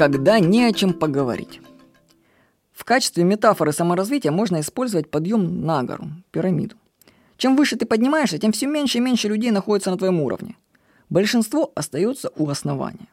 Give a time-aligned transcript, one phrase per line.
[0.00, 1.60] когда не о чем поговорить.
[2.72, 6.76] В качестве метафоры саморазвития можно использовать подъем на гору, пирамиду.
[7.36, 10.56] Чем выше ты поднимаешься, тем все меньше и меньше людей находится на твоем уровне.
[11.10, 13.08] Большинство остается у основания.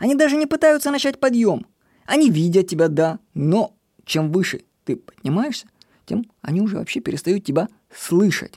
[0.00, 1.64] Они даже не пытаются начать подъем.
[2.06, 5.68] Они видят тебя, да, но чем выше ты поднимаешься,
[6.06, 8.54] тем они уже вообще перестают тебя слышать.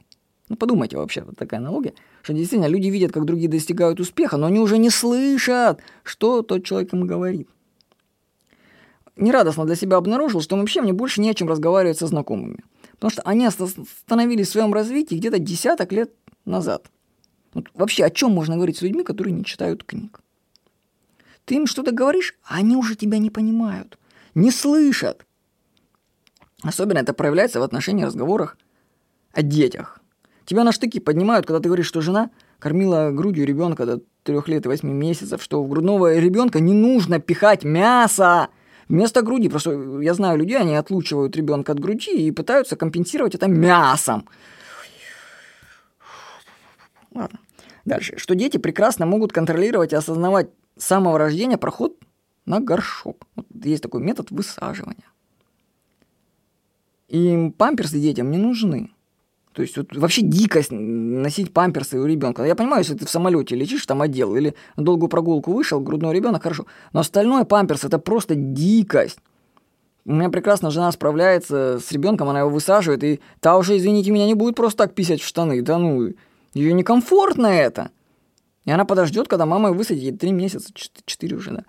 [0.50, 1.94] Ну, подумайте вообще, вот такая аналогия,
[2.24, 6.66] что действительно люди видят, как другие достигают успеха, но они уже не слышат, что тот
[6.66, 7.48] человек им говорит.
[9.16, 12.64] Нерадостно для себя обнаружил, что вообще мне больше не о чем разговаривать со знакомыми.
[12.94, 16.12] Потому что они остановились в своем развитии где-то десяток лет
[16.44, 16.90] назад.
[17.54, 20.20] Вот вообще о чем можно говорить с людьми, которые не читают книг?
[21.46, 23.98] Ты им что-то говоришь, а они уже тебя не понимают,
[24.34, 25.26] не слышат.
[26.64, 28.58] Особенно это проявляется в отношении разговорах
[29.32, 30.02] о детях.
[30.46, 34.66] Тебя на штыки поднимают, когда ты говоришь, что жена кормила грудью ребенка до трех лет
[34.66, 38.50] и восьми месяцев, что в грудного ребенка не нужно пихать мясо
[38.88, 39.50] вместо груди.
[39.50, 44.28] Просто я знаю людей, они отлучивают ребенка от груди и пытаются компенсировать это мясом.
[47.14, 47.40] Ладно.
[47.86, 48.18] Дальше.
[48.18, 51.98] Что дети прекрасно могут контролировать и осознавать с самого рождения проход
[52.46, 53.28] на горшок.
[53.36, 55.06] Вот есть такой метод высаживания.
[57.08, 58.92] И памперсы детям не нужны.
[59.56, 62.44] То есть вот вообще дикость носить памперсы у ребенка.
[62.44, 66.14] Я понимаю, если ты в самолете лечишь там отдел или на долгую прогулку вышел, грудной
[66.14, 66.66] ребенок, хорошо.
[66.92, 69.18] Но остальное памперс это просто дикость.
[70.04, 74.26] У меня прекрасно жена справляется с ребенком, она его высаживает, и та уже, извините меня,
[74.26, 75.62] не будет просто так писать в штаны.
[75.62, 76.10] Да ну,
[76.54, 77.92] ее некомфортно это.
[78.66, 80.74] И она подождет, когда мама ее высадит, ей три месяца,
[81.06, 81.64] четыре уже, да.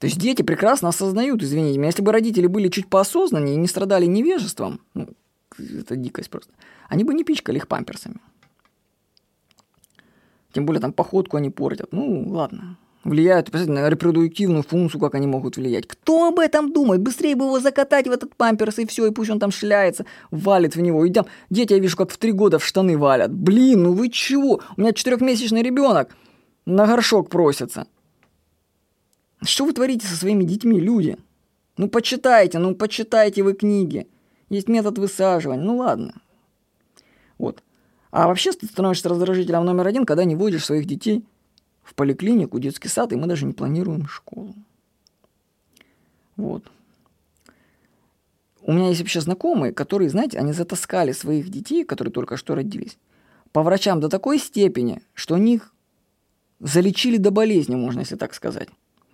[0.00, 3.68] То есть дети прекрасно осознают, извините меня, если бы родители были чуть поосознаннее и не
[3.68, 5.10] страдали невежеством, ну,
[5.58, 6.52] это дикость просто,
[6.88, 8.16] они бы не пичкали их памперсами.
[10.52, 11.92] Тем более там походку они портят.
[11.92, 12.76] Ну, ладно.
[13.04, 15.88] Влияют, на репродуктивную функцию, как они могут влиять.
[15.88, 17.00] Кто об этом думает?
[17.00, 20.76] Быстрее бы его закатать в этот памперс и все, и пусть он там шляется, валит
[20.76, 21.04] в него.
[21.04, 23.32] И там дети, я вижу, как в три года в штаны валят.
[23.32, 24.60] Блин, ну вы чего?
[24.76, 26.14] У меня четырехмесячный ребенок
[26.64, 27.88] на горшок просится.
[29.42, 31.16] Что вы творите со своими детьми, люди?
[31.76, 34.06] Ну, почитайте, ну, почитайте вы книги.
[34.52, 35.62] Есть метод высаживания.
[35.62, 36.12] Ну, ладно.
[37.38, 37.62] Вот.
[38.10, 41.24] А вообще ты становишься раздражителем номер один, когда не водишь своих детей
[41.82, 44.54] в поликлинику, детский сад, и мы даже не планируем школу.
[46.36, 46.70] Вот.
[48.60, 52.98] У меня есть вообще знакомые, которые, знаете, они затаскали своих детей, которые только что родились,
[53.52, 55.72] по врачам до такой степени, что них
[56.60, 58.68] залечили до болезни, можно если так сказать.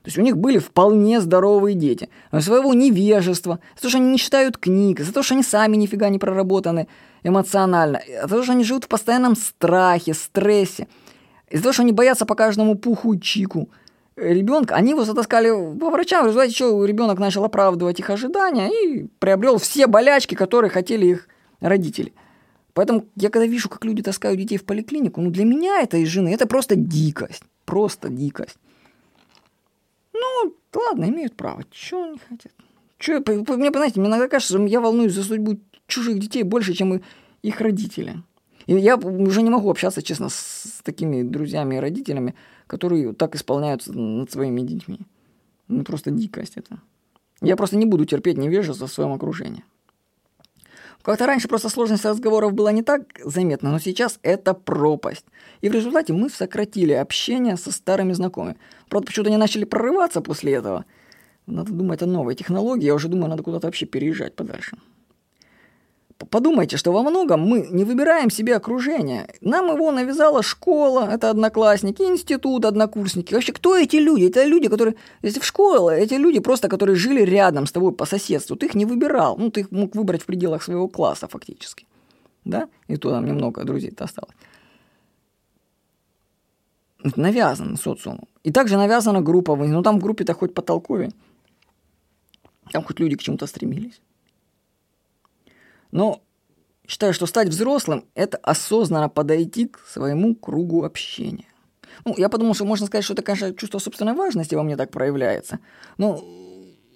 [0.09, 2.09] То есть у них были вполне здоровые дети.
[2.33, 5.77] Но своего невежества, за то, что они не читают книг, за то, что они сами
[5.77, 6.89] нифига не проработаны
[7.25, 10.89] эмоционально, за то, что они живут в постоянном страхе, стрессе,
[11.51, 13.69] из-за того, что они боятся по каждому пуху и чику
[14.17, 19.09] ребенка, они его затаскали по врачам, в результате чего ребенок начал оправдывать их ожидания и
[19.19, 21.29] приобрел все болячки, которые хотели их
[21.61, 22.15] родители.
[22.73, 26.09] Поэтому я когда вижу, как люди таскают детей в поликлинику, ну для меня это из
[26.09, 27.43] жены, это просто дикость.
[27.67, 28.57] Просто дикость.
[30.75, 31.65] Ну, ладно, имеют право.
[31.71, 32.53] Чего они хотят?
[32.99, 37.01] Че, мне, знаете, мне иногда кажется, что я волнуюсь за судьбу чужих детей больше, чем
[37.43, 38.23] их родители.
[38.67, 42.35] И я уже не могу общаться, честно, с такими друзьями и родителями,
[42.67, 45.01] которые так исполняются над своими детьми.
[45.69, 46.81] Ну, просто дикость это.
[47.41, 49.65] Я просто не буду терпеть невежество в своем окружении.
[51.03, 55.25] Как-то раньше просто сложность разговоров была не так заметна, но сейчас это пропасть.
[55.61, 58.57] И в результате мы сократили общение со старыми знакомыми.
[58.89, 60.85] Правда, почему-то они начали прорываться после этого.
[61.47, 62.85] Надо думать о новой технологии.
[62.85, 64.77] Я уже думаю, надо куда-то вообще переезжать подальше.
[66.19, 69.29] Подумайте, что во многом мы не выбираем себе окружение.
[69.41, 73.35] Нам его навязала школа, это одноклассники, институт, однокурсники.
[73.35, 74.25] Вообще, кто эти люди?
[74.25, 74.97] Это люди, которые...
[75.23, 78.57] Если в школе, эти люди просто, которые жили рядом с тобой по соседству.
[78.57, 79.37] Ты их не выбирал.
[79.39, 81.87] Ну, ты их мог выбрать в пределах своего класса фактически.
[82.45, 82.69] Да?
[82.89, 84.35] И то там немного друзей-то осталось.
[87.05, 88.27] Это навязано социумом.
[88.43, 89.55] И также навязана группа.
[89.55, 91.13] Ну, там в группе-то хоть потолковее.
[92.73, 94.01] Там хоть люди к чему-то стремились.
[95.91, 96.23] Но
[96.87, 101.47] считаю, что стать взрослым– это осознанно подойти к своему кругу общения.
[102.05, 104.91] Ну, я подумал, что можно сказать, что это, конечно, чувство собственной важности во мне так
[104.91, 105.59] проявляется.
[105.97, 106.23] Но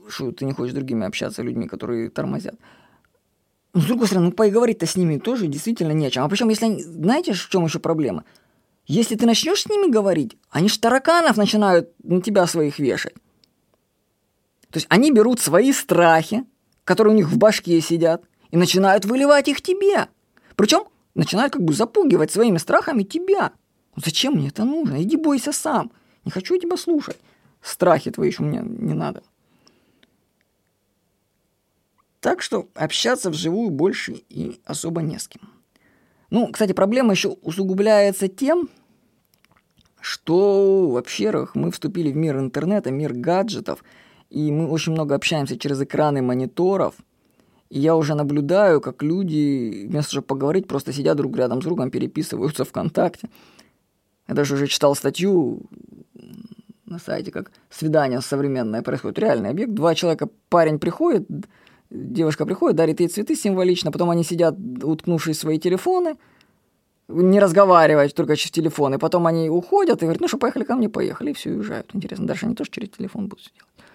[0.09, 2.55] что ты не хочешь с другими общаться, людьми, которые тормозят.
[3.75, 6.25] Но, с другой стороны, ну, поговорить-то с ними тоже действительно не о чем.
[6.25, 6.83] А причем, если они...
[6.83, 8.25] Знаете, в чем еще проблема?
[8.87, 13.15] Если ты начнешь с ними говорить, они ж тараканов начинают на тебя своих вешать.
[14.71, 16.45] То есть они берут свои страхи,
[16.85, 20.09] которые у них в башке сидят, и начинают выливать их тебе.
[20.55, 20.85] Причем
[21.15, 23.53] начинают как бы запугивать своими страхами тебя.
[23.97, 25.03] Ну зачем мне это нужно?
[25.03, 25.91] Иди бойся сам.
[26.25, 27.19] Не хочу тебя слушать.
[27.61, 29.23] страхи твои еще мне не надо.
[32.21, 35.43] Так что общаться вживую больше и особо не с кем.
[36.31, 38.69] Ну, кстати, проблема еще усугубляется тем,
[40.01, 43.83] что, во-первых, мы вступили в мир интернета, мир гаджетов,
[44.31, 46.95] и мы очень много общаемся через экраны мониторов.
[47.75, 52.67] Я уже наблюдаю, как люди, вместо чтобы поговорить, просто сидят друг рядом с другом, переписываются
[52.67, 53.31] ВКонтакте.
[54.29, 55.63] Я даже уже читал статью
[56.85, 59.19] на сайте, как свидание современное происходит.
[59.19, 59.73] Реальный объект.
[59.73, 61.27] Два человека, парень приходит,
[61.89, 66.19] девушка приходит, дарит ей цветы символично, потом они сидят, уткнувшись в свои телефоны,
[67.09, 70.77] не разговаривать только через телефон, и потом они уходят и говорят, ну что, поехали ко
[70.77, 71.87] мне, поехали, и все, уезжают.
[71.95, 73.92] Интересно, дальше они тоже через телефон будут делать.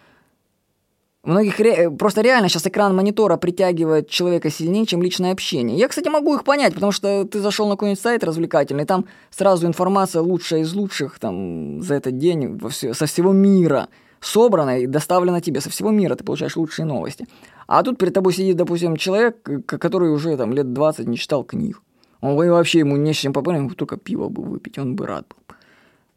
[1.28, 1.92] Многих ре...
[1.92, 5.78] просто реально сейчас экран монитора притягивает человека сильнее, чем личное общение.
[5.78, 9.68] Я, кстати, могу их понять, потому что ты зашел на какой-нибудь сайт развлекательный, там сразу
[9.68, 13.90] информация лучшая из лучших там, за этот день со всего мира
[14.22, 17.28] собрана и доставлена тебе со всего мира, ты получаешь лучшие новости.
[17.68, 21.82] А тут перед тобой сидит, допустим, человек, который уже там лет 20 не читал книг.
[22.22, 25.56] Он вообще ему не с чем попасть, только пиво бы выпить, он бы рад был.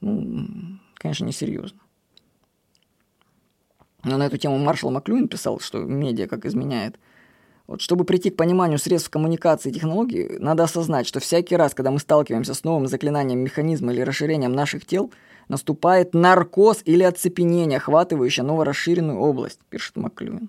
[0.02, 0.46] Ну,
[0.94, 1.80] конечно, несерьезно.
[4.04, 6.98] Но на эту тему Маршал Маклюин писал, что медиа как изменяет.
[7.66, 11.90] Вот чтобы прийти к пониманию средств коммуникации и технологий, надо осознать, что всякий раз, когда
[11.90, 15.12] мы сталкиваемся с новым заклинанием механизма или расширением наших тел,
[15.48, 20.48] наступает наркоз или оцепенение, охватывающее новорасширенную область, пишет Маклюин.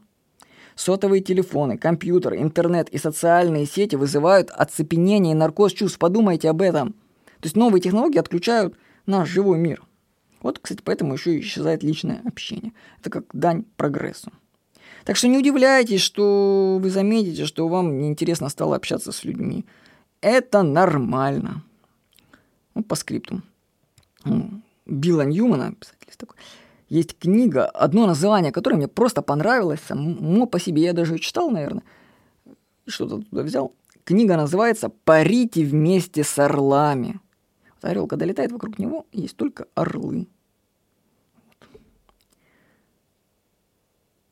[0.75, 5.99] Сотовые телефоны, компьютер, интернет и социальные сети вызывают оцепенение и наркоз чувств.
[5.99, 6.93] Подумайте об этом.
[7.39, 8.75] То есть новые технологии отключают
[9.05, 9.83] наш живой мир.
[10.41, 12.73] Вот, кстати, поэтому еще исчезает личное общение.
[12.99, 14.31] Это как дань прогрессу.
[15.05, 19.65] Так что не удивляйтесь, что вы заметите, что вам неинтересно стало общаться с людьми.
[20.21, 21.63] Это нормально.
[22.75, 23.41] Ну, по скрипту.
[24.85, 26.37] Билла Ньюмана, писатель такой,
[26.89, 30.83] есть книга, одно название, которое мне просто понравилось само по себе.
[30.83, 31.83] Я даже читал, наверное,
[32.85, 33.73] что-то туда взял.
[34.03, 37.19] Книга называется «Парите вместе с орлами».
[37.89, 40.27] Орел, когда летает вокруг него, есть только орлы.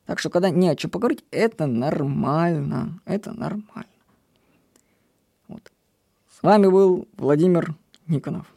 [0.05, 2.99] Так что, когда не о чем поговорить, это нормально.
[3.05, 3.85] Это нормально.
[5.47, 5.71] Вот.
[6.31, 7.75] С вами был Владимир
[8.07, 8.47] Никонов.